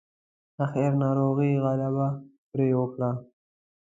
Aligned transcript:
اخير 0.65 0.91
ناروغۍ 1.03 1.51
غلبه 1.63 2.07
پرې 2.49 2.67
وکړه. 2.79 3.11